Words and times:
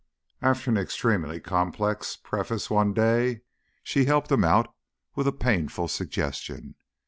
After 0.41 0.71
an 0.71 0.79
extremely 0.79 1.39
complex 1.39 2.15
preface 2.17 2.71
one 2.71 2.91
day, 2.91 3.41
she 3.83 4.05
helped 4.05 4.31
him 4.31 4.43
out 4.43 4.73
with 5.13 5.27
a 5.27 5.31
painful 5.31 5.87
suggestion. 5.89 6.73